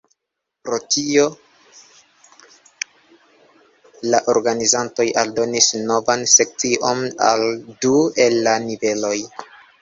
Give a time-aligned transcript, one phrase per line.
[0.67, 1.25] Pro tio,
[4.13, 7.45] la organizantoj aldonis novan sekcion al
[7.87, 7.93] du
[8.27, 9.15] el la niveloj.